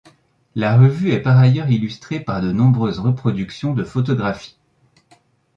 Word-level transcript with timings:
La 0.55 0.79
revue 0.79 1.11
est 1.11 1.21
par 1.21 1.37
ailleurs 1.37 1.69
illustrée 1.69 2.19
par 2.19 2.41
de 2.41 2.51
nombreuses 2.51 2.97
reproductions 2.97 3.75
de 3.75 3.83
photographies. 3.83 4.57